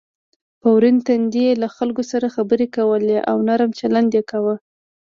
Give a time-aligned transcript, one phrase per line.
[0.61, 4.55] په ورین تندي یې له خلکو سره خبرې کولې او نرم چلند یې کاوه.